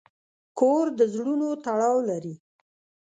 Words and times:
کور 0.59 0.85
د 0.99 0.99
زړونو 1.13 1.47
تړاو 1.65 1.97
لري. 2.09 2.35